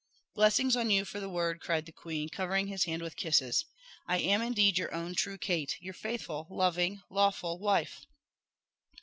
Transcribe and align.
"Blessings 0.33 0.75
on 0.75 0.89
you 0.89 1.05
for 1.05 1.19
the 1.19 1.29
word!" 1.29 1.61
cried 1.61 1.85
the 1.85 1.91
queen, 1.91 2.27
covering 2.27 2.65
his 2.65 2.85
hand 2.85 3.03
with 3.03 3.15
kisses. 3.15 3.65
"I 4.07 4.17
am 4.17 4.41
indeed 4.41 4.79
your 4.79 4.91
own 4.95 5.13
true 5.13 5.37
Kate 5.37 5.77
your 5.79 5.93
faithful, 5.93 6.47
loving, 6.49 7.03
lawful 7.11 7.59
wife!" 7.59 8.07